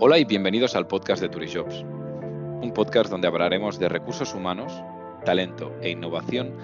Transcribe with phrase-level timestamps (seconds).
[0.00, 4.72] Hola y bienvenidos al podcast de Turijobs, un podcast donde hablaremos de recursos humanos,
[5.24, 6.54] talento e innovación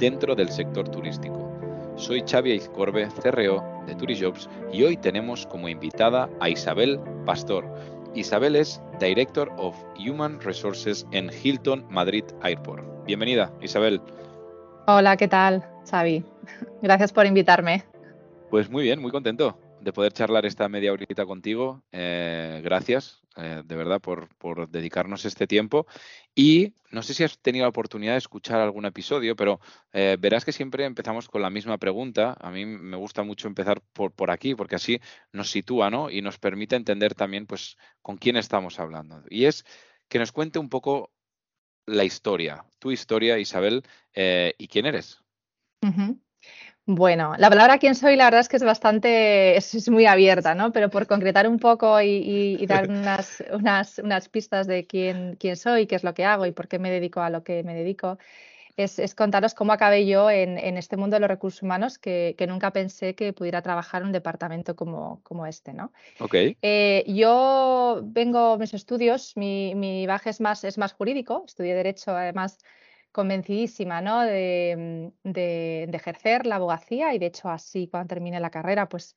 [0.00, 1.48] dentro del sector turístico.
[1.94, 7.64] Soy Xavi Izcorbe, CRO de Turijobs y hoy tenemos como invitada a Isabel Pastor.
[8.16, 12.84] Isabel es Director of Human Resources en Hilton Madrid Airport.
[13.06, 14.00] Bienvenida, Isabel.
[14.88, 16.24] Hola, ¿qué tal, Xavi?
[16.82, 17.84] Gracias por invitarme.
[18.50, 21.82] Pues muy bien, muy contento de poder charlar esta media horita contigo.
[21.90, 25.86] Eh, gracias, eh, de verdad, por, dedicarnos este tiempo.
[26.34, 29.60] Y no sé si has tenido la oportunidad de escuchar algún episodio, pero
[29.92, 32.36] eh, verás que siempre empezamos con la misma pregunta.
[32.40, 35.00] A mí me gusta mucho empezar por, por aquí, porque así
[35.32, 36.10] nos sitúa ¿no?
[36.10, 39.22] y nos permite entender también pues, con quién estamos hablando.
[39.28, 39.64] Y es
[40.08, 41.10] que nos cuente un poco
[41.86, 43.82] la historia, tu historia, Isabel,
[44.14, 45.20] y quién eres.
[46.84, 50.72] Bueno, la palabra quién soy, la verdad es que es bastante, es, muy abierta, ¿no?
[50.72, 55.86] Pero por concretar un poco y, dar unas, unas, unas, pistas de quién, quién soy,
[55.86, 58.18] qué es lo que hago y por qué me dedico a lo que me dedico,
[58.76, 62.34] es, es contaros cómo acabé yo en, en, este mundo de los recursos humanos que,
[62.36, 65.92] que, nunca pensé que pudiera trabajar en un departamento como, como este, ¿no?
[66.18, 66.34] Ok.
[66.62, 72.10] Eh, yo vengo, mis estudios, mi, mi baje es más, es más jurídico, estudié Derecho
[72.10, 72.58] además
[73.12, 74.22] convencidísima ¿no?
[74.22, 79.16] de, de, ejercer la abogacía y de hecho así cuando terminé la carrera pues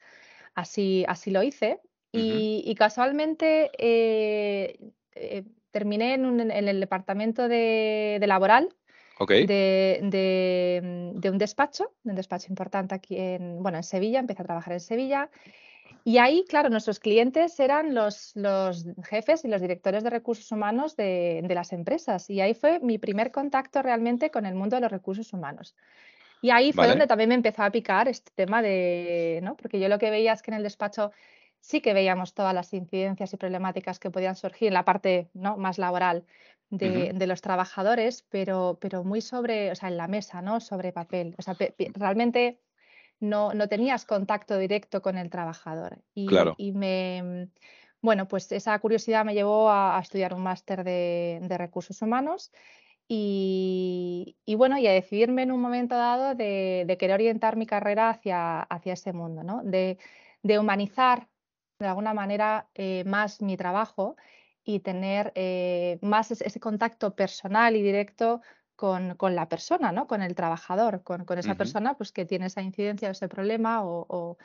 [0.54, 1.80] así, así lo hice.
[2.18, 4.80] Y, casualmente eh,
[5.16, 8.74] eh, terminé en, un, en, el departamento de, de laboral
[9.20, 10.00] de,
[11.14, 14.80] de, un despacho, un despacho importante aquí en, bueno, en Sevilla, empecé a trabajar en
[14.80, 15.30] Sevilla
[16.08, 20.96] y ahí, claro, nuestros clientes eran los, los jefes y los directores de recursos humanos
[20.96, 22.30] de, de, las empresas.
[22.30, 25.76] Y ahí fue mi primer contacto realmente con el mundo de los recursos humanos.
[26.44, 29.58] Y ahí fue donde también me empezó a picar este tema de, ¿no?
[29.58, 31.12] Porque yo lo que veía es que en el despacho
[31.60, 35.58] sí que veíamos todas las incidencias y problemáticas que podían surgir en la parte ¿no?
[35.58, 36.24] más laboral
[36.70, 40.60] de, de, los trabajadores, pero, pero muy sobre, o sea, en la mesa, ¿no?
[40.60, 41.34] Sobre papel.
[41.40, 41.56] O sea,
[41.96, 42.60] realmente
[43.20, 46.00] no, no tenías contacto directo con el trabajador.
[46.14, 46.28] Y,
[46.58, 47.50] y me,
[48.06, 52.52] bueno, pues esa curiosidad me llevó a, estudiar un máster de, recursos humanos
[53.08, 58.62] y, bueno, y a decidirme en un momento dado de, querer orientar mi carrera hacia,
[58.62, 59.62] hacia ese mundo, ¿no?
[59.64, 59.98] de,
[60.60, 61.28] humanizar
[61.80, 64.16] de alguna manera eh, más mi trabajo
[64.64, 68.42] y tener eh, más ese contacto personal y directo
[68.76, 70.08] con, con, la persona, ¿no?
[70.08, 73.84] Con el trabajador, con, con esa persona pues, que tiene esa incidencia o ese problema.
[73.84, 74.38] O,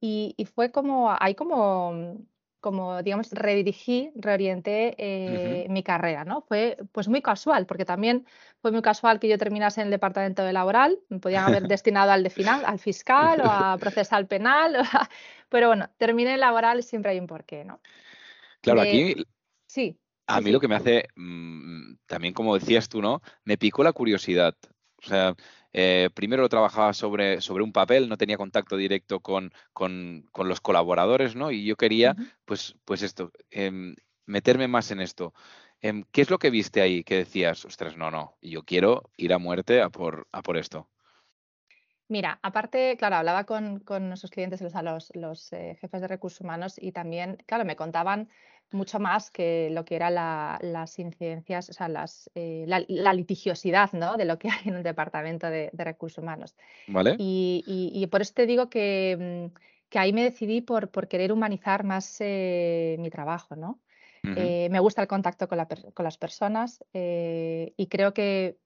[0.00, 2.18] y, y, fue como, ahí como,
[2.60, 6.42] como, digamos, redirigí, reorienté eh, mi carrera, ¿no?
[6.42, 8.26] Fue pues muy casual, porque también
[8.60, 12.10] fue muy casual que yo terminase en el departamento de laboral, me podían haber destinado
[12.10, 14.76] al de final, al fiscal o a procesal penal,
[15.48, 17.80] pero bueno, terminé en laboral y siempre hay un porqué, ¿no?
[18.60, 19.14] Claro, aquí...
[19.66, 19.96] Sí.
[20.26, 21.67] A mí lo que me hace, mm,
[22.06, 23.22] también como decías tú, ¿no?
[23.44, 24.54] Me picó la curiosidad.
[24.96, 25.34] O sea,
[25.72, 30.48] eh, primero lo trabajaba sobre, sobre un papel, no tenía contacto directo con, con, con
[30.48, 31.50] los colaboradores, ¿no?
[31.50, 33.94] Y yo quería, pues, pues esto, em,
[34.26, 35.34] meterme más en esto.
[35.80, 39.32] Em, ¿Qué es lo que viste ahí que decías, ostras, no, no, yo quiero ir
[39.32, 40.88] a muerte a por, a por esto?
[42.08, 46.76] Mira, aparte, claro, hablaba con, con nuestros clientes, los, los eh, jefes de recursos humanos
[46.80, 48.30] y también, claro, me contaban
[48.70, 54.16] mucho más que lo que eran las incidencias, o sea, las, eh, la, litigiosidad ¿no?
[54.16, 56.54] de lo que hay en un departamento de, recursos humanos.
[56.86, 57.16] Vale.
[57.18, 59.58] Y, por eso te digo que, mm,
[59.88, 63.80] que ahí me decidí por, por querer humanizar más eh, mi trabajo, ¿no?
[64.36, 68.58] Eh, me gusta el contacto con, la, con las personas y creo que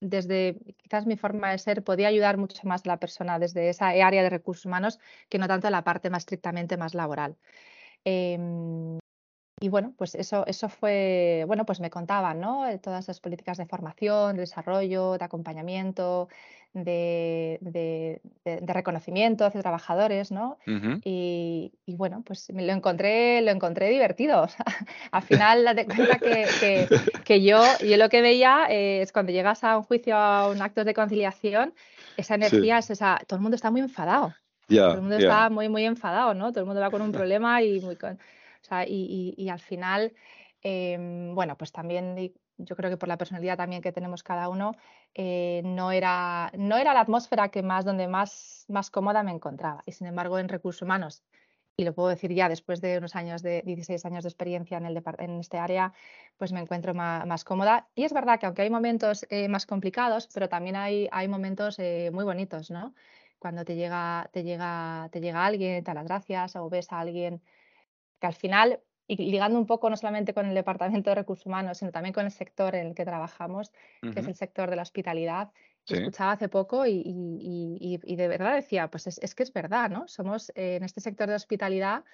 [0.00, 3.88] desde quizás mi forma de ser podía ayudar mucho más a la persona desde esa
[3.88, 7.36] área de recursos humanos que no tanto la parte más estrictamente más laboral.
[8.04, 8.99] Em,
[9.62, 12.66] y bueno, pues eso, eso fue, bueno, pues me contaban, ¿no?
[12.66, 16.28] Eh, todas las políticas de formación, de desarrollo, de acompañamiento,
[16.72, 18.22] de, de,
[18.62, 20.56] reconocimiento hacia trabajadores, ¿no?
[21.04, 24.48] y, bueno, pues me lo encontré, lo encontré divertido.
[25.12, 26.88] Al final, date cuenta que,
[27.24, 30.62] que, yo, yo lo que veía eh, es cuando llegas a un juicio, a un
[30.62, 31.74] acto de conciliación,
[32.16, 34.32] esa energía es esa, todo el mundo está muy enfadado.
[34.68, 36.50] todo el mundo está muy, muy enfadado, ¿no?
[36.50, 38.18] Todo el mundo va con un problema y muy con
[38.86, 40.12] y, al final,
[40.62, 42.32] em, bueno, pues también
[42.64, 44.74] yo creo que por la personalidad también que tenemos cada uno,
[45.14, 49.82] eh, no, era, no era la atmósfera que más, donde más, más cómoda me encontraba.
[49.86, 51.22] Y sin embargo, en recursos humanos,
[51.76, 54.84] y lo puedo decir ya después de unos años de 16 años de experiencia en,
[54.86, 55.92] el en este área,
[56.36, 57.88] pues me encuentro más, cómoda.
[57.94, 61.78] Y es verdad que aunque hay momentos eh, más complicados, pero también hay, hay momentos
[61.78, 62.94] eh, muy bonitos, ¿no?
[63.38, 67.00] Cuando te llega, te, llega, te llega alguien, te da las gracias o ves a
[67.00, 67.40] alguien
[68.20, 68.80] que al final
[69.10, 72.26] y ligando un poco no solamente con el Departamento de Recursos Humanos, sino también con
[72.26, 75.50] el sector en el que trabajamos, que es el sector de la hospitalidad.
[75.88, 80.06] Escuchaba hace poco y, de verdad decía, pues es, que es verdad, ¿no?
[80.06, 82.04] Somos eh, en este sector de hospitalidad,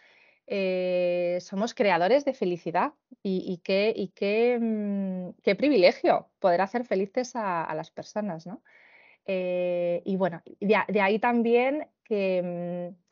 [0.46, 7.32] eh, somos creadores de felicidad y, qué, y qué, mm, qué, privilegio poder hacer felices
[7.34, 8.62] a, las personas, ¿no?
[9.26, 12.94] Eh, y bueno, de, ahí también que...
[12.94, 13.05] Mm,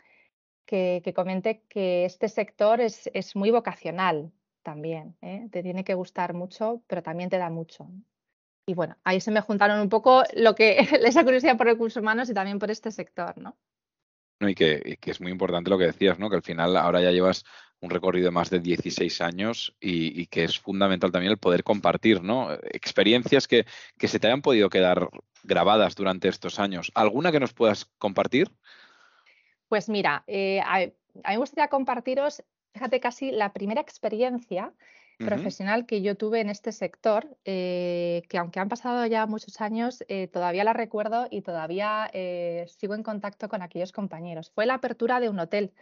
[0.65, 4.33] que, comente que este sector es, muy vocacional
[4.63, 5.17] también.
[5.23, 5.49] ¿eh?
[5.51, 7.89] Te tiene que gustar mucho, pero también te da mucho.
[8.67, 12.31] Y bueno, ahí se me juntaron un poco lo que esa curiosidad por recursos humanos
[12.31, 13.57] y también por este sector, ¿no?
[14.41, 16.29] y, que, es muy importante lo que decías, ¿no?
[16.29, 17.45] Que al final ahora ya llevas
[17.81, 22.23] un recorrido de más de 16 años y, que es fundamental también el poder compartir,
[22.23, 22.53] ¿no?
[22.53, 23.67] Experiencias que,
[23.99, 25.09] que se te hayan podido quedar
[25.43, 26.91] grabadas durante estos años.
[26.95, 28.51] ¿Alguna que nos puedas compartir?
[29.75, 30.93] Pues mira, eh, a, mí
[31.27, 32.45] me gustaría compartiros,
[32.75, 34.73] fíjate, casi la primera experiencia
[35.19, 40.05] profesional que yo tuve en este sector, eh, que aunque han pasado ya muchos años,
[40.07, 42.09] eh, todavía la recuerdo y todavía
[42.69, 44.53] sigo en contacto con aquellos compañeros.
[44.55, 45.73] Fue la apertura de un hotel,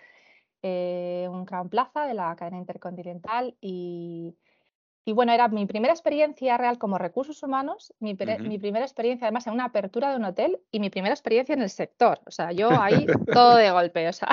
[0.62, 4.38] un Crown Plaza de la cadena intercontinental y,
[5.04, 9.54] y bueno, era mi primera experiencia real como recursos humanos, mi, primera experiencia además en
[9.54, 12.20] una apertura de un hotel y mi primera experiencia en el sector.
[12.24, 14.08] O sea, yo ahí todo de golpe.
[14.08, 14.28] O sea.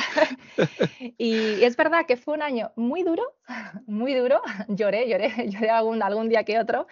[1.18, 3.24] y es verdad que fue un año muy duro,
[3.88, 4.42] muy duro.
[4.68, 6.86] Lloré, lloré, lloré algún, algún día que otro.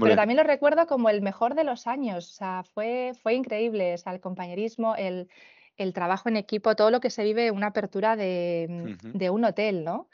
[0.00, 2.28] Pero también lo recuerdo como el mejor de los años.
[2.28, 3.94] O sea, fue, fue increíble.
[3.94, 5.28] O sea, el compañerismo, el,
[5.94, 9.84] trabajo en equipo, todo lo que se vive en una apertura de, de un hotel,
[9.84, 10.08] ¿no?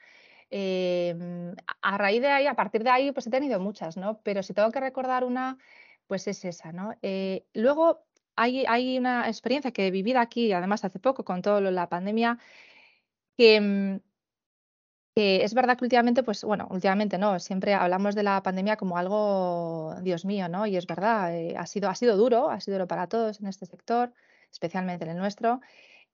[0.50, 4.20] Em, a raíz de ahí, a partir de ahí, pues he tenido muchas, ¿no?
[4.22, 5.58] Pero si tengo que recordar una,
[6.06, 6.94] pues es esa, ¿no?
[7.02, 8.06] Eh, luego
[8.37, 12.38] hay, una experiencia que he vivido aquí, además hace poco, con todo la pandemia,
[13.38, 13.96] mm,
[15.14, 18.99] que, es verdad que últimamente, pues bueno, últimamente no, siempre hablamos de la pandemia como
[18.99, 20.66] algo, Dios mío, ¿no?
[20.66, 23.46] Y es verdad, eh, ha, sido, ha sido duro, ha sido duro para todos en
[23.46, 24.12] este sector,
[24.52, 25.60] especialmente en el nuestro.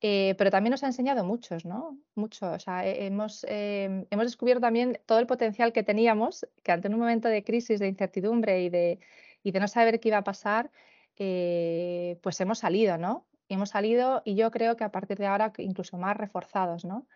[0.05, 1.97] Eh, pero también nos ha enseñado muchos, ¿no?
[2.15, 2.51] Mucho.
[2.51, 6.99] O sea, hemos, em, hemos descubierto también todo el potencial que teníamos, que ante un
[6.99, 8.99] momento de crisis, de incertidumbre y de,
[9.43, 10.71] y de no saber qué iba a pasar,
[11.17, 13.25] eh, pues hemos salido, ¿no?
[13.47, 17.07] Hemos salido y yo creo que a partir de ahora incluso más reforzados, ¿no?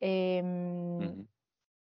[0.00, 1.26] Em,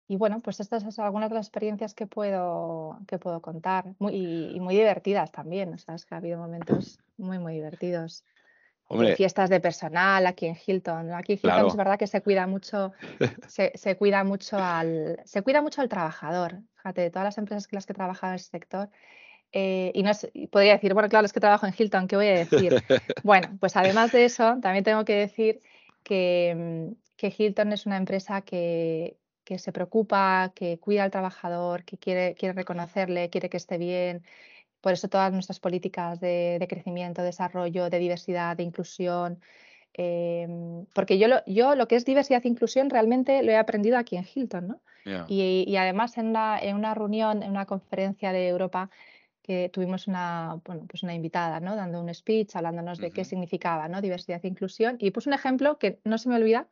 [0.09, 4.59] y bueno, pues estas son algunas de las experiencias que puedo, que puedo contar y,
[4.61, 5.73] muy divertidas también.
[5.75, 8.25] O sea, es que ha habido momentos muy, muy divertidos
[9.17, 11.13] fiestas de personal aquí en Hilton.
[11.13, 12.93] Aquí en Hilton es verdad que se cuida mucho,
[13.49, 16.61] se, cuida mucho al, se cuida mucho al trabajador.
[16.77, 18.89] Fíjate, de todas las empresas que las que he trabajado en el sector.
[19.53, 20.13] Eh, y no
[20.51, 22.73] podría decir, bueno, claro, es que trabajo en Hilton, ¿qué voy a decir?
[23.23, 25.61] bueno, pues además de eso, también tengo que decir
[26.03, 26.55] que,
[26.89, 31.99] mm, que Hilton es una empresa que, que se preocupa, que cuida al trabajador, que
[31.99, 34.25] quiere, quiere reconocerle, quiere que esté bien,
[34.83, 39.41] por eso todas nuestras políticas de, crecimiento, desarrollo, de diversidad, de inclusión,
[39.95, 43.97] em, porque yo lo, yo lo que es diversidad e inclusión realmente lo he aprendido
[43.97, 44.81] aquí en Hilton, ¿no?
[45.29, 48.89] Y, además en una, en una reunión, en una conferencia de Europa,
[49.43, 51.75] que tuvimos una, bueno, pues una invitada, ¿no?
[51.75, 54.01] Dando un speech, hablándonos de qué significaba, ¿no?
[54.01, 54.97] Diversidad e inclusión.
[55.01, 56.69] Y puse un ejemplo que no se me olvida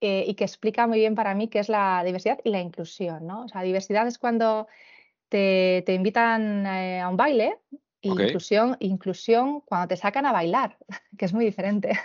[0.00, 3.24] eh, y que explica muy bien para mí qué es la diversidad y la inclusión,
[3.26, 3.44] ¿no?
[3.44, 4.66] O sea, diversidad es cuando
[5.32, 7.58] te, invitan eh, a un baile,
[8.02, 10.76] inclusión, inclusión cuando te sacan a bailar,
[11.18, 11.98] que es muy diferente.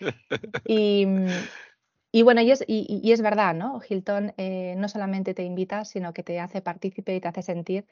[0.66, 1.06] y,
[2.22, 3.80] bueno, y es, y, es, verdad, ¿no?
[3.88, 7.86] Hilton eh, no solamente te invita, sino que te hace partícipe y te hace sentir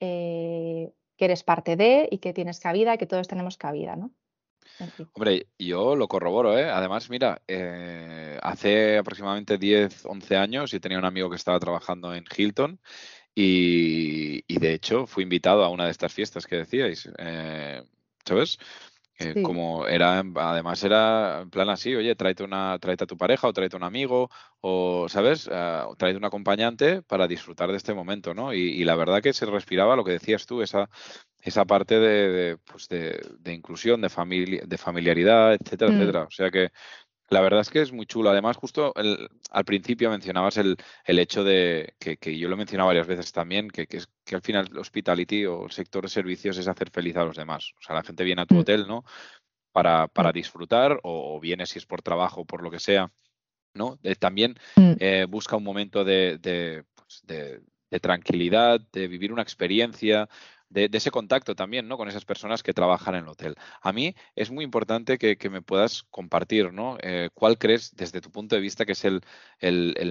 [0.00, 4.10] eh, que eres parte de y que tienes cabida y que todos tenemos cabida, ¿no?
[5.14, 6.68] Hombre, yo lo corroboro, ¿eh?
[6.68, 7.40] Además, mira,
[8.42, 12.78] hace aproximadamente 10, 11 años yo tenía un amigo que estaba trabajando en Hilton
[13.40, 17.82] y, de hecho fui invitado a una de estas fiestas que decíais, eh,
[18.24, 18.58] ¿sabes?
[19.42, 23.52] Como era, además era en plan así, oye, tráete, una, tráete a tu pareja o
[23.52, 24.30] tráete a un amigo
[24.60, 25.48] o, ¿sabes?
[25.48, 28.54] Uh, tráete un acompañante para disfrutar de este momento, ¿no?
[28.54, 30.88] Y, la verdad que se respiraba lo que decías tú, esa,
[31.42, 35.94] esa parte de, pues de, inclusión, de, familia, de familiaridad, etcétera, mm.
[35.94, 36.22] etcétera.
[36.22, 36.70] O sea que
[37.30, 38.30] la verdad es que es muy chulo.
[38.30, 43.32] Además, justo al principio mencionabas el, hecho de que, yo lo he mencionado varias veces
[43.32, 46.90] también, que, que, que al final el hospitality o el sector de servicios es hacer
[46.90, 47.72] feliz a los demás.
[47.78, 48.58] O sea, la gente viene a tu mm.
[48.58, 49.04] hotel, ¿no?
[49.72, 50.32] Para, para mm.
[50.32, 53.10] disfrutar o, viene si es por trabajo o por lo que sea,
[53.74, 53.98] ¿no?
[54.18, 54.92] también mm.
[54.98, 60.28] eh, busca un momento de, pues, de, de tranquilidad, de vivir una experiencia,
[60.70, 61.96] de, ese contacto también, ¿no?
[61.96, 63.56] Con esas personas que trabajan en el hotel.
[63.80, 66.98] A mí es muy importante que, me puedas compartir, ¿no?
[67.00, 69.22] Eh, ¿Cuál crees, desde tu punto de vista, que es el,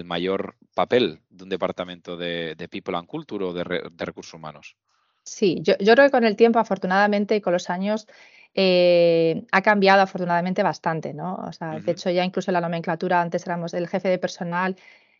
[0.04, 4.76] mayor papel de un departamento de, People and Culture o de, recursos humanos?
[5.22, 8.08] Sí, yo, creo que con el tiempo, afortunadamente, y con los años,
[8.54, 11.36] eh, ha cambiado afortunadamente bastante, ¿no?
[11.36, 14.76] O sea, de hecho, ya incluso en la nomenclatura, antes éramos el jefe de personal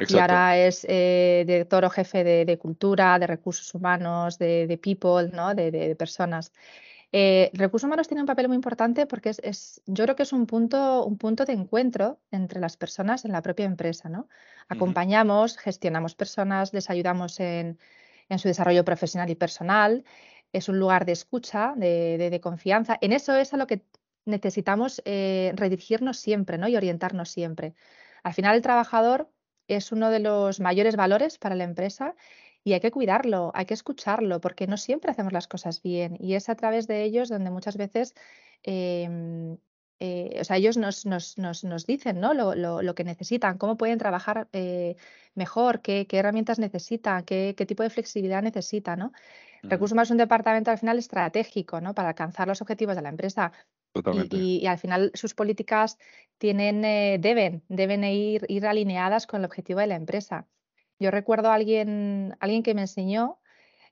[0.07, 5.55] y ahora es eh, director o jefe de, cultura, de recursos humanos, de, people, ¿no?
[5.55, 6.53] de, personas.
[7.11, 10.47] Eh, recursos humanos tiene un papel muy importante porque es, yo creo que es un
[10.47, 14.09] punto, un punto de encuentro entre las personas en la propia empresa.
[14.09, 14.29] ¿no?
[14.69, 17.79] Acompañamos, gestionamos personas, les ayudamos en,
[18.37, 20.05] su desarrollo profesional y personal.
[20.53, 22.99] Es un lugar de escucha, de, confianza.
[23.01, 23.83] En eso es a lo que
[24.27, 26.69] necesitamos eh, redirigirnos siempre ¿no?
[26.69, 27.75] y orientarnos siempre.
[28.23, 29.31] Al final, el trabajador
[29.69, 32.15] es uno de los mayores valores para la empresa
[32.65, 36.35] y hay que cuidarlo, hay que escucharlo, porque no siempre hacemos las cosas bien y
[36.35, 38.15] es a través de ellos donde muchas veces,
[38.63, 39.59] em,
[40.01, 42.35] eh, o sea, ellos nos, nos, nos, nos dicen ¿no?
[42.35, 44.97] lo, lo, lo, que necesitan, cómo pueden trabajar eh,
[45.35, 48.99] mejor, qué, qué, herramientas necesitan, qué, qué, tipo de flexibilidad necesitan.
[48.99, 49.13] ¿no?
[49.63, 51.95] Recursos más es un departamento al final estratégico ¿no?
[51.95, 53.53] para alcanzar los objetivos de la empresa.
[54.31, 55.99] Y, al final sus políticas
[56.39, 60.47] tienen, eh, deben, deben ir, ir alineadas con el objetivo de la empresa.
[60.99, 63.39] Yo recuerdo a alguien, alguien que me enseñó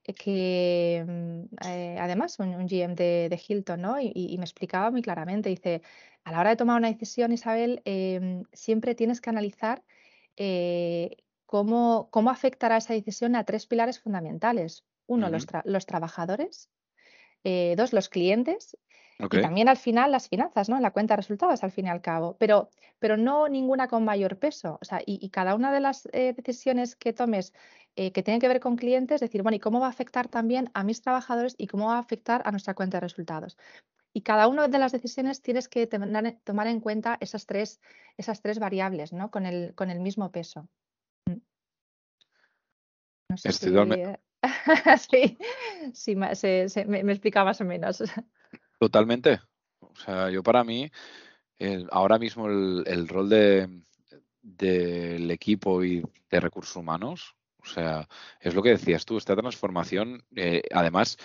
[0.05, 4.00] eh, que, mm, eh, además, un, GM de, Hilton, ¿no?
[4.00, 5.83] Y, me explicaba muy claramente, dice,
[6.25, 9.83] a la hora de tomar una decisión, Isabel, em, siempre tienes que analizar
[11.47, 14.85] cómo, cómo afectará esa decisión a tres pilares fundamentales.
[15.07, 16.69] Uno, los, los, trabajadores.
[17.76, 18.76] Dos, los clientes
[19.19, 20.79] y también al final las finanzas, ¿no?
[20.79, 24.38] La cuenta de resultados al fin y al cabo, pero, pero no ninguna con mayor
[24.38, 24.79] peso.
[24.81, 27.55] O sea, y, cada una de las eh, decisiones que tomes
[27.97, 30.71] eh, que tienen que ver con clientes, decir, bueno, ¿y cómo va a afectar también
[30.75, 33.57] a mis trabajadores y cómo va a afectar a nuestra cuenta de resultados?
[34.12, 37.81] Y cada una de las decisiones tienes que tomar en cuenta esas tres,
[38.19, 39.31] esas tres variables, ¿no?
[39.31, 40.69] Con el, con el mismo peso.
[41.26, 41.41] Mm.
[43.31, 43.71] No sé si...
[45.11, 45.38] sí,
[45.92, 48.02] sí me, me explica más o menos.
[48.78, 49.40] Totalmente.
[49.80, 50.90] O sea, yo para mí,
[51.90, 53.82] ahora mismo el, rol de,
[54.42, 58.08] del equipo y de recursos humanos, o sea,
[58.40, 61.16] es lo que decías tú, esta transformación, eh, además,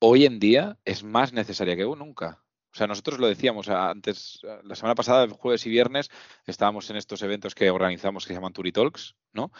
[0.00, 2.42] hoy en día es más necesaria que nunca.
[2.72, 6.10] O sea, nosotros lo decíamos antes, la semana pasada, jueves y viernes,
[6.44, 9.52] estábamos en estos eventos que organizamos que se llaman Turi Talks, ¿no?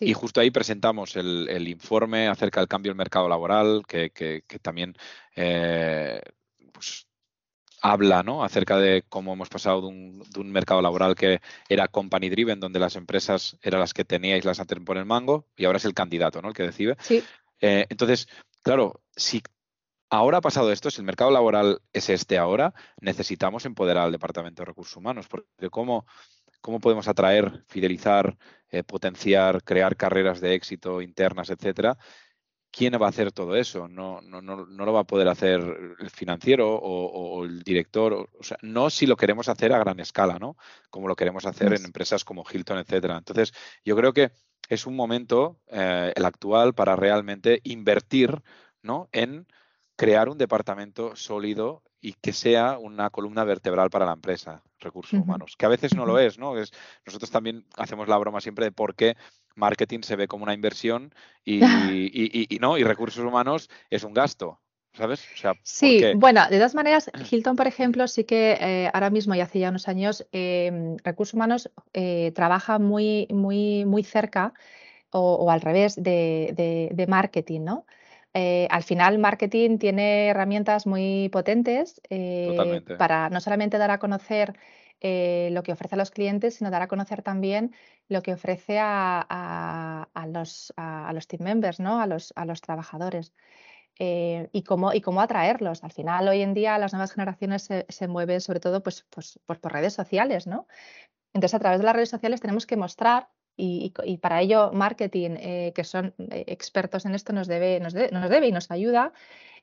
[0.00, 4.94] Y justo ahí presentamos el, informe acerca del cambio del mercado laboral, que, también
[5.34, 6.20] eh,
[6.72, 7.06] pues,
[7.80, 8.44] habla ¿no?
[8.44, 12.96] acerca de cómo hemos pasado de un, mercado laboral que era company driven, donde las
[12.96, 16.42] empresas eran las que teníais las sartén por el mango, y ahora es el candidato
[16.42, 16.48] ¿no?
[16.48, 16.96] el que decide.
[17.60, 18.28] Eh, entonces,
[18.62, 19.42] claro, si
[20.10, 24.62] ahora ha pasado esto, si el mercado laboral es este ahora, necesitamos empoderar al Departamento
[24.62, 26.06] de Recursos Humanos, porque cómo,
[26.60, 28.36] cómo podemos atraer, fidelizar,
[28.70, 31.96] eh, potenciar, crear carreras de éxito internas, etcétera,
[32.70, 33.88] ¿quién va a hacer todo eso?
[33.88, 35.60] No, no, no, no lo va a poder hacer
[35.98, 38.28] el financiero o, el director.
[38.38, 40.56] O, sea, no si lo queremos hacer a gran escala, ¿no?
[40.90, 43.16] Como lo queremos hacer en empresas como Hilton, etcétera.
[43.16, 43.52] Entonces,
[43.84, 44.32] yo creo que
[44.68, 48.42] es un momento, eh, el actual, para realmente invertir
[48.82, 49.08] ¿no?
[49.12, 49.46] en
[49.96, 55.56] crear un departamento sólido y que sea una columna vertebral para la empresa, recursos humanos,
[55.58, 56.56] que a veces no lo es, ¿no?
[56.56, 56.70] Es,
[57.04, 59.16] nosotros también hacemos la broma siempre de por qué
[59.56, 61.12] marketing se ve como una inversión
[61.44, 61.58] y,
[62.48, 64.60] y, no, y recursos humanos es un gasto.
[64.92, 65.26] ¿Sabes?
[65.62, 69.58] sí, bueno, de todas maneras, Hilton, por ejemplo, sí que eh, ahora mismo y hace
[69.58, 74.54] ya unos años, em, recursos humanos eh, trabaja muy, muy, muy cerca
[75.10, 77.84] o, al revés de, de, marketing, ¿no?
[78.38, 82.02] Eh, al final, marketing tiene herramientas muy potentes
[82.98, 84.58] para no solamente dar a conocer
[85.00, 87.74] eh, lo que ofrece a los clientes, sino dar a conocer también
[88.08, 91.98] lo que ofrece a, los, a, los, team members, ¿no?
[91.98, 93.32] a, los, a los trabajadores.
[93.98, 95.82] Eh, y, cómo, y cómo atraerlos.
[95.82, 99.40] Al final, hoy en día, las nuevas generaciones se, se mueven sobre todo pues, pues,
[99.46, 100.46] pues, por redes sociales.
[100.46, 100.66] ¿no?
[101.32, 105.36] Entonces, a través de las redes sociales tenemos que mostrar y, y, para ello marketing,
[105.38, 109.12] eh, que son expertos en esto, nos debe, nos, nos debe y nos ayuda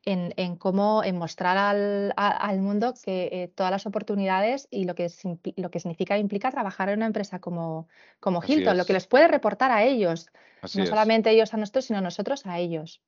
[0.05, 5.09] en, cómo en mostrar al, mundo que eh, todas las oportunidades y lo que,
[5.55, 7.87] lo que significa implica trabajar en una empresa como,
[8.19, 10.29] como Hilton, lo que les puede reportar a ellos,
[10.75, 13.01] no solamente ellos a nosotros, sino nosotros a ellos.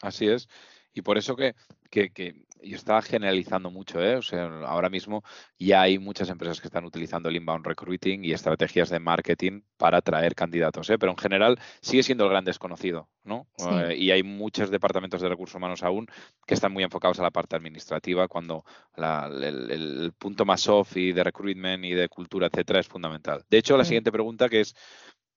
[0.00, 0.48] Así es.
[0.94, 1.54] Y por eso que,
[1.90, 4.16] que, que yo estaba generalizando mucho, ¿eh?
[4.16, 5.22] O sea, ahora mismo
[5.58, 9.98] ya hay muchas empresas que están utilizando el inbound recruiting y estrategias de marketing para
[9.98, 10.98] atraer candidatos, ¿eh?
[10.98, 13.48] Pero en general sigue siendo el gran desconocido, ¿no?
[13.58, 16.06] Eh, y hay muchos departamentos de recursos humanos aún
[16.46, 18.64] que están muy enfocados a la parte administrativa cuando
[18.96, 23.44] el, punto más soft y de recruitment y de cultura, etcétera, es fundamental.
[23.48, 24.74] De hecho, la siguiente pregunta que es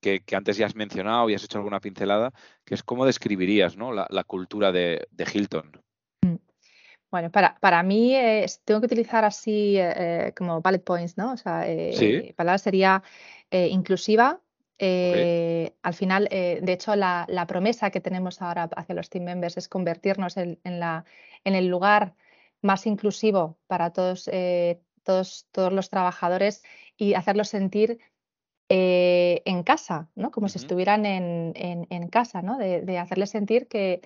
[0.00, 2.32] que, antes ya has mencionado y has hecho alguna pincelada,
[2.64, 3.92] que es cómo describirías ¿no?
[3.92, 5.72] la, cultura de, Hilton.
[7.16, 8.14] Bueno, para, para mí
[8.66, 11.32] tengo que utilizar así eh, como bullet points, ¿no?
[11.32, 13.02] O sea, eh, palabra sería
[13.50, 14.42] eh, inclusiva.
[14.78, 20.36] Al final, de hecho, la, promesa que tenemos ahora hacia los team members es convertirnos
[20.36, 21.06] en, la,
[21.42, 22.14] en el lugar
[22.60, 24.28] más inclusivo para todos,
[25.02, 26.64] todos, todos los trabajadores
[26.98, 27.98] y hacerlos sentir
[28.68, 30.30] eh, en casa, ¿no?
[30.30, 32.58] Como si estuvieran en, en, casa, ¿no?
[32.58, 34.02] De, de, hacerles sentir que,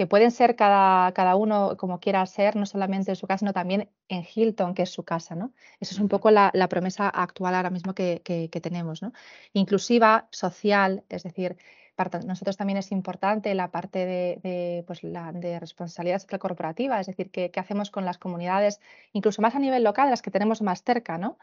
[0.00, 3.52] que pueden ser cada, cada, uno como quiera ser, no solamente en su casa, sino
[3.52, 5.52] también en Hilton, que es su casa, ¿no?
[5.78, 9.12] Esa es un poco la, la promesa actual ahora mismo que, que, tenemos, ¿no?
[9.52, 11.58] Inclusiva, social, es decir,
[12.04, 17.06] para nosotros también es importante la parte de, de, pues la, de responsabilidad corporativa, es
[17.06, 18.80] decir, qué hacemos con las comunidades,
[19.12, 21.36] incluso más a nivel local, las que tenemos más cerca, ¿no?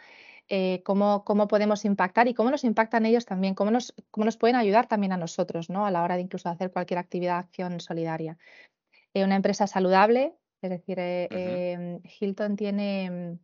[0.50, 4.56] Eh, cómo, podemos impactar y cómo nos impactan ellos también, cómo nos, cómo nos pueden
[4.56, 5.86] ayudar también a nosotros, ¿no?
[5.86, 8.38] A la hora de incluso hacer cualquier actividad, acción solidaria.
[9.14, 13.40] Eh, una empresa saludable, es decir, eh, Hilton tiene,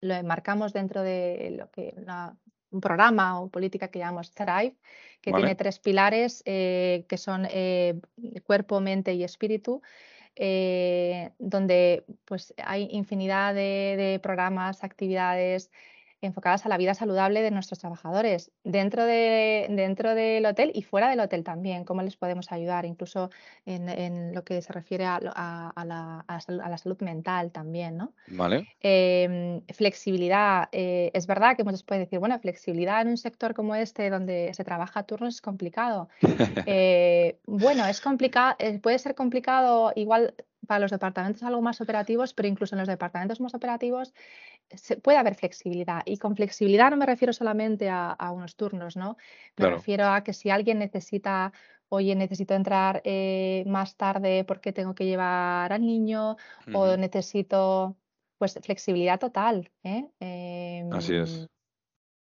[0.00, 1.94] lo enmarcamos dentro de lo que
[2.72, 4.76] un programa o política que llamamos Thrive,
[5.20, 7.46] que tiene tres pilares que son
[8.44, 9.82] cuerpo, mente y espíritu.
[11.38, 15.70] donde pues hay infinidad de programas, actividades,
[16.22, 21.10] enfocadas a la vida saludable de nuestros trabajadores, dentro, de, dentro del hotel y fuera
[21.10, 23.30] del hotel también, cómo les podemos ayudar, incluso
[23.66, 25.20] en, lo que se refiere a,
[25.84, 28.12] la, salud mental también, ¿no?
[28.28, 28.68] Vale.
[28.80, 33.74] Em, flexibilidad, eh, es verdad que muchos pueden decir, bueno, flexibilidad en un sector como
[33.74, 36.08] este, donde se trabaja a turnos, es complicado.
[36.64, 40.34] Eh, bueno, es complicado, eh, puede ser complicado igual
[40.66, 44.14] para los departamentos algo más operativos, pero incluso en los departamentos más operativos
[44.70, 46.02] se, puede haber flexibilidad.
[46.04, 49.16] Y con flexibilidad no me refiero solamente a, unos turnos, ¿no?
[49.56, 51.52] Me refiero a que si alguien necesita,
[51.88, 56.36] oye, necesito entrar eh, más tarde porque tengo que llevar al niño
[56.72, 57.96] o necesito,
[58.38, 59.70] pues, flexibilidad total.
[59.82, 60.08] ¿eh?
[60.92, 61.48] Así es.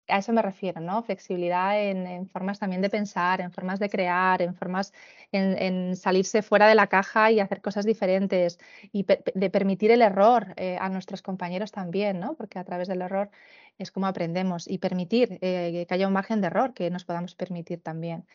[0.09, 1.03] A eso me refiero, ¿no?
[1.03, 4.93] Flexibilidad en, formas también de pensar, en formas de crear, en formas
[5.31, 8.57] en, salirse fuera de la caja y hacer cosas diferentes
[8.93, 12.35] y de permitir el error eh, a nuestros compañeros también, ¿no?
[12.35, 13.29] Porque a través del error
[13.77, 17.35] es como aprendemos y permitir eh, que haya un margen de error que nos podamos
[17.35, 18.25] permitir también.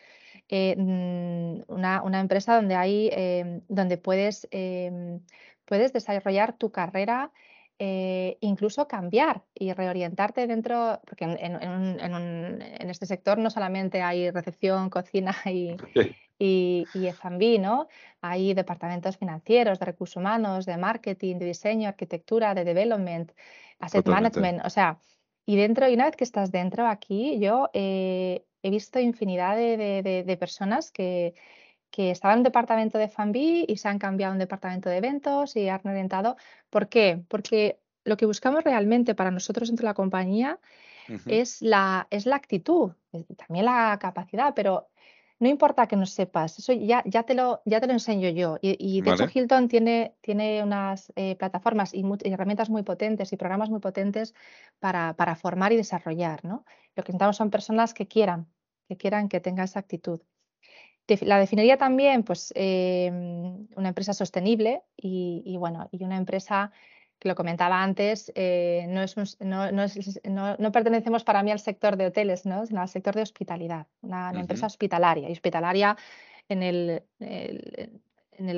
[0.48, 5.20] Eh, mm, una, una, empresa donde hay, em, donde puedes, em,
[5.64, 7.32] puedes desarrollar tu carrera
[7.85, 15.35] eh, incluso cambiar y reorientarte dentro, porque en, este sector no solamente hay recepción, cocina
[15.47, 15.75] y,
[16.38, 17.88] y, F&B, ¿no?
[18.21, 23.33] Hay departamentos financieros, de recursos humanos, de marketing, de diseño, arquitectura, de development,
[23.81, 25.01] asset management, o sea,
[25.45, 30.37] y dentro, y una vez que estás dentro aquí, yo eh, he visto infinidad de
[30.38, 31.35] personas que
[31.92, 34.96] que estaban en un departamento de FANBI y se han cambiado a un departamento de
[34.96, 36.37] eventos y han orientado.
[36.70, 37.22] ¿Por qué?
[37.28, 40.59] Porque lo que buscamos realmente para nosotros dentro de la compañía
[41.26, 42.92] es, la, es la actitud,
[43.37, 44.88] también la capacidad, pero
[45.38, 48.59] no importa que no sepas, eso ya, ya, te, lo, ya te lo enseño yo.
[48.62, 53.68] Y, de hecho Hilton tiene, tiene unas eh, plataformas y, herramientas muy potentes y programas
[53.68, 54.35] muy potentes
[54.78, 56.44] para, para formar y desarrollar.
[56.44, 56.64] ¿no?
[56.94, 58.46] Lo que necesitamos son personas que quieran,
[58.88, 60.20] que quieran que tenga esa actitud.
[61.23, 66.71] La definiría también, pues, em, una empresa sostenible y, bueno, y una empresa
[67.19, 72.47] que lo comentaba antes, eh, no, es no, pertenecemos para mí al sector de hoteles,
[72.47, 72.67] ¿no?
[72.67, 75.97] sino al sector de hospitalidad, una, empresa hospitalaria, y hospitalaria
[76.49, 78.49] en el, en,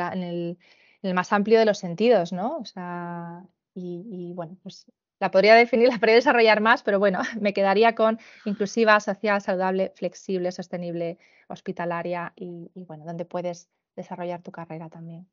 [1.03, 2.57] el, más amplio de los sentidos, ¿no?
[2.57, 4.87] O sea, y, bueno, pues
[5.25, 9.91] la podría definir, la podría desarrollar más, pero bueno, me quedaría con inclusiva, social, saludable,
[9.97, 15.27] flexible, sostenible, hospitalaria y, bueno, donde puedes desarrollar tu carrera también.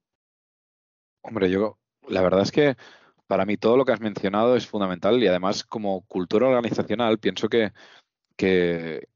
[1.23, 1.77] Hombre, yo
[2.07, 2.77] la verdad es que
[3.27, 7.49] para mí todo lo que has mencionado es fundamental y además como cultura organizacional pienso
[7.49, 7.73] que,
[8.37, 9.09] que,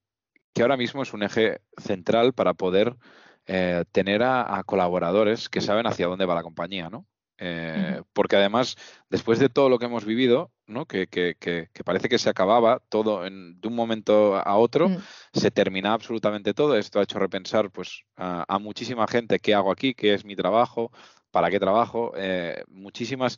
[0.60, 2.98] ahora mismo es un eje central para poder
[3.46, 7.06] eh, tener a, colaboradores que saben hacia dónde va la compañía, ¿no?
[7.38, 8.78] Eh, porque además,
[9.10, 10.86] después de todo lo que hemos vivido, ¿no?
[10.86, 14.98] que, que, que, parece que se acababa todo en, de un momento a otro, mm.
[15.34, 16.78] se termina absolutamente todo.
[16.78, 20.36] Esto ha hecho repensar pues, a, a, muchísima gente qué hago aquí, qué es mi
[20.36, 20.92] trabajo,
[21.32, 22.14] ¿para qué trabajo?
[22.16, 23.38] Eh, muchísimas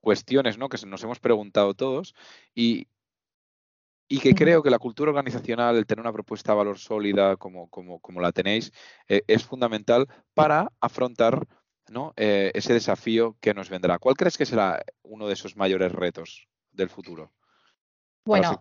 [0.00, 0.68] cuestiones ¿no?
[0.68, 2.14] que nos hemos preguntado todos
[2.54, 2.88] y,
[4.08, 7.68] y que creo que la cultura organizacional, el tener una propuesta de valor sólida como,
[7.68, 8.72] como, como la tenéis,
[9.08, 11.46] eh, es fundamental para afrontar
[11.90, 12.14] ¿no?
[12.16, 13.98] Eh, ese desafío que nos vendrá.
[13.98, 17.32] ¿Cuál crees que será uno de esos mayores retos del futuro?
[18.24, 18.58] Bueno,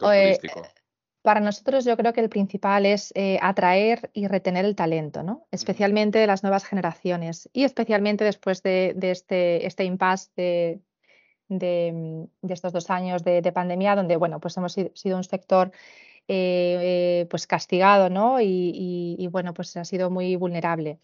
[1.21, 5.47] para nosotros yo creo que el principal es eh, atraer y retener el talento, ¿no?
[5.51, 10.81] especialmente de las nuevas generaciones y especialmente después de, este, este impasse
[11.49, 15.71] de, estos dos años de, pandemia, donde bueno, pues hemos sido un sector
[16.27, 18.39] eh, pues castigado ¿no?
[18.39, 20.99] y, bueno, pues ha sido muy vulnerable.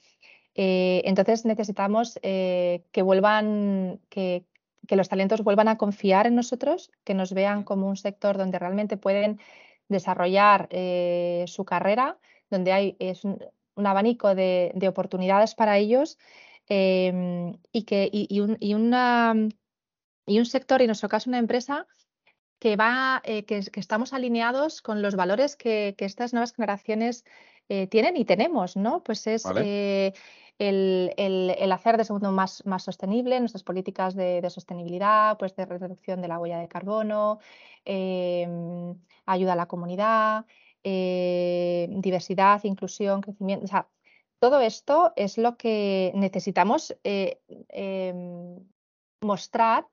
[0.56, 4.46] Eh, entonces necesitamos que vuelvan, que,
[4.86, 8.60] que los talentos vuelvan a confiar en nosotros, que nos vean como un sector donde
[8.60, 9.40] realmente pueden
[9.88, 12.18] desarrollar eh, su carrera,
[12.50, 13.40] donde hay es un,
[13.78, 16.18] abanico de, oportunidades para ellos
[16.68, 19.36] em, y, que, y, un, y, una,
[20.26, 21.86] y un sector, en nuestro caso una empresa,
[22.60, 27.26] que, va, eh, que, estamos alineados con los valores que, estas nuevas generaciones
[27.68, 29.04] eh, tienen y tenemos, ¿no?
[29.04, 29.44] Pues es
[30.60, 36.28] el, hacer de segundo más, más sostenible, nuestras políticas de, sostenibilidad, pues de reducción de
[36.28, 37.40] la huella de carbono,
[37.86, 40.46] em, ayuda a la comunidad,
[40.84, 43.66] eh, diversidad, inclusión, crecimiento.
[43.66, 43.90] O sea,
[44.40, 48.60] todo esto es lo que necesitamos eh, em,
[49.22, 49.88] mostrar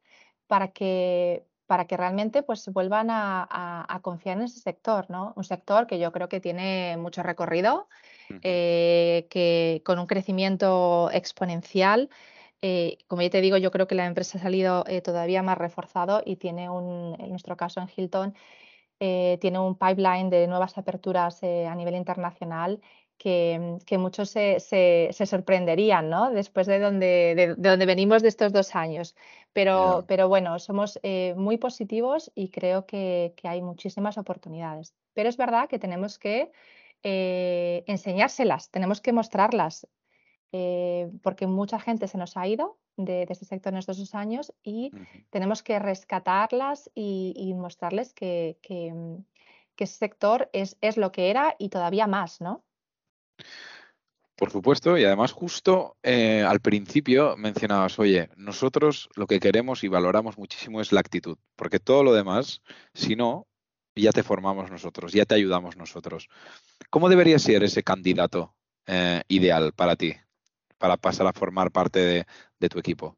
[0.46, 5.32] para que, para que realmente pues vuelvan a, confiar en ese sector, ¿no?
[5.36, 7.88] Un sector que yo creo que tiene mucho recorrido,
[8.42, 12.10] eh, que con un crecimiento exponencial.
[12.60, 15.58] Eh, como ya te digo, yo creo que la empresa ha salido eh, todavía más
[15.58, 18.34] reforzado y tiene un, en nuestro caso en Hilton,
[18.98, 22.80] tiene un pipeline de nuevas aperturas a nivel internacional
[23.22, 26.32] que, muchos se, sorprenderían, ¿no?
[26.32, 29.14] Después de donde, de, donde venimos de estos dos años.
[29.52, 34.94] Pero, pero bueno, somos eh, muy positivos y creo que, hay muchísimas oportunidades.
[35.14, 36.50] Pero es verdad que tenemos que
[37.04, 39.86] eh, enseñárselas, tenemos que mostrarlas,
[40.50, 44.52] eh, porque mucha gente se nos ha ido de, este sector en estos dos años
[44.64, 44.90] y
[45.30, 48.92] tenemos que rescatarlas y, mostrarles que, que,
[49.78, 52.62] ese sector es, es lo que era y todavía más, ¿no?
[54.36, 59.88] Por supuesto, y además justo eh, al principio mencionabas, oye, nosotros lo que queremos y
[59.88, 62.60] valoramos muchísimo es la actitud, porque todo lo demás,
[62.92, 63.46] si no,
[63.94, 66.28] ya te formamos nosotros, ya te ayudamos nosotros.
[66.90, 68.54] ¿Cómo debería ser ese candidato
[68.86, 70.14] eh, ideal para ti,
[70.78, 72.26] para pasar a formar parte
[72.58, 73.16] de, tu equipo?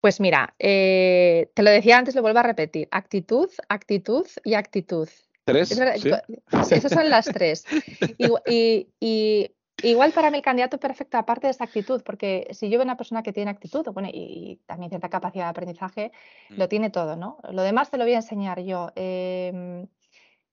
[0.00, 5.08] Pues mira, eh, te lo decía antes, lo vuelvo a repetir, actitud, actitud y actitud.
[5.44, 5.72] ¿Tres?
[5.72, 7.64] Esas son las tres.
[9.04, 9.50] Y,
[9.82, 12.96] igual para mí el candidato perfecto, aparte de esa actitud, porque si yo veo una
[12.96, 16.12] persona que tiene actitud bueno, y, también cierta capacidad de aprendizaje,
[16.50, 16.68] lo mm.
[16.68, 17.38] tiene todo, ¿no?
[17.50, 18.92] Lo demás te lo voy a enseñar yo.
[18.94, 19.88] Em,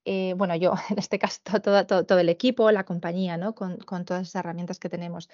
[0.06, 3.54] eh, bueno, yo, en este caso, todo, todo, el equipo, la compañía, ¿no?
[3.54, 5.30] Con, todas esas herramientas que tenemos.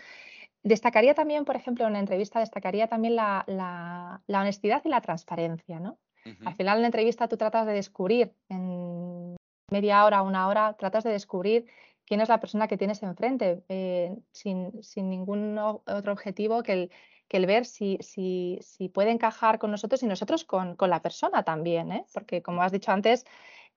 [0.64, 5.80] Destacaría también, por ejemplo, en una entrevista, destacaría también la, la honestidad y la transparencia,
[5.80, 6.00] ¿no?
[6.44, 8.68] Al final en la entrevista tú tratas de descubrir en
[9.72, 11.66] media hora, una hora, tratas de descubrir
[12.06, 16.92] quién es la persona que tienes enfrente, eh, sin, ningún otro objetivo que el,
[17.28, 21.44] que el ver si, si, si, puede encajar con nosotros y nosotros con, la persona
[21.44, 22.06] también, ¿eh?
[22.14, 23.26] porque como has dicho antes,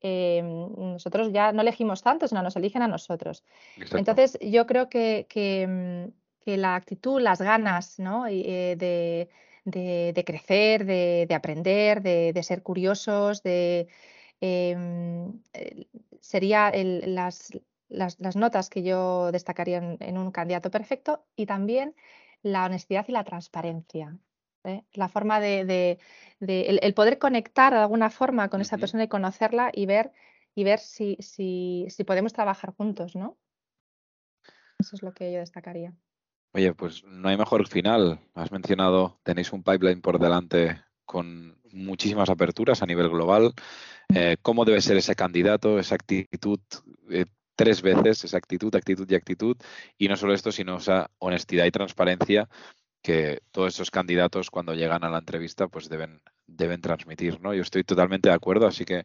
[0.00, 3.44] eh, nosotros ya no elegimos tanto, sino nos eligen a nosotros.
[3.92, 6.12] Entonces, yo creo que, que,
[6.44, 8.24] la actitud, las ganas ¿no?
[8.24, 9.28] de,
[9.64, 13.88] de, crecer, de, aprender, de, ser curiosos, de...
[14.40, 15.42] Em,
[16.20, 17.50] sería las,
[17.88, 21.94] las, notas que yo destacaría en, un candidato perfecto y también
[22.42, 24.16] la honestidad y la transparencia.
[24.64, 24.84] ¿eh?
[24.92, 25.98] La forma de,
[26.40, 30.12] el, poder conectar de alguna forma con esa persona y conocerla y ver,
[30.54, 33.36] y ver si, si, si podemos trabajar juntos, ¿no?
[34.78, 35.92] Eso es lo que yo destacaría.
[36.54, 38.20] Oye, pues no hay mejor final.
[38.34, 43.54] Has mencionado, tenéis un pipeline por delante con muchísimas aperturas a nivel global.
[44.14, 46.60] Eh, ¿Cómo debe ser ese candidato, esa actitud?
[47.10, 47.24] Eh,
[47.56, 49.56] tres veces, esa actitud, actitud y actitud.
[49.96, 52.48] Y no solo esto, sino esa honestidad y transparencia
[53.02, 57.40] que todos esos candidatos cuando llegan a la entrevista pues deben, deben transmitir.
[57.40, 57.54] ¿no?
[57.54, 59.04] Yo estoy totalmente de acuerdo, así que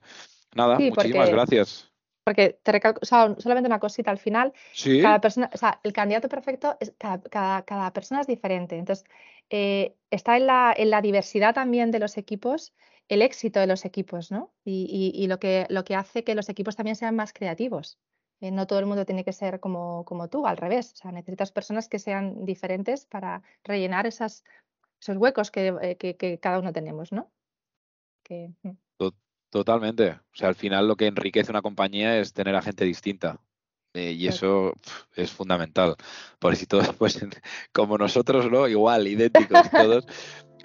[0.53, 1.92] nada, muchísimas gracias.
[2.23, 4.53] Porque te recalco, solamente una cosita al final.
[5.01, 8.77] Cada persona, o sea, el candidato perfecto, es, cada, cada, persona es diferente.
[8.77, 9.05] Entonces,
[9.49, 12.73] eh, está en la, en la, diversidad también de los equipos,
[13.09, 14.53] el éxito de los equipos, ¿no?
[14.63, 17.99] Y, y, lo, que, lo que hace que los equipos también sean más creativos.
[18.39, 20.93] Eh, no todo el mundo tiene que ser como, como tú, al revés.
[20.93, 24.43] O sea, necesitas personas que sean diferentes para rellenar esas
[25.03, 27.29] esos huecos que, que, cada uno tenemos, ¿no?
[28.29, 28.69] Mm.
[29.53, 30.09] Totalmente.
[30.09, 33.37] O sea, al final lo que enriquece una compañía es tener a gente distinta.
[33.93, 34.73] Eh, y eso
[35.15, 35.95] es fundamental.
[36.39, 37.23] Por si todos pues
[37.71, 38.67] como nosotros, ¿no?
[38.67, 40.07] Igual, idénticos todos.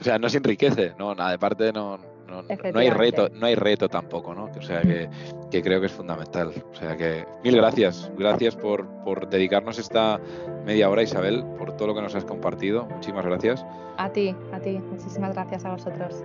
[0.01, 1.15] O sea, no se enriquece, ¿no?
[1.15, 4.45] Nada, de parte no, no, no, hay reto, no hay reto tampoco, ¿no?
[4.45, 5.11] O sea que,
[5.51, 6.55] que, creo que es fundamental.
[6.73, 10.19] O sea que mil gracias, gracias por, por, dedicarnos esta
[10.65, 12.87] media hora, Isabel, por todo lo que nos has compartido.
[12.87, 13.67] Muchísimas gracias.
[13.99, 16.25] A ti, a ti, muchísimas gracias a vosotros.